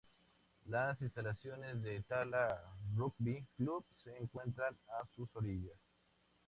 Las 0.65 0.99
instalaciones 1.03 1.79
del 1.83 2.03
Tala 2.05 2.59
Rugby 2.95 3.45
Club 3.55 3.85
se 4.03 4.17
encuentran 4.17 4.75
a 4.99 5.05
sus 5.15 5.29
orillas. 5.35 5.77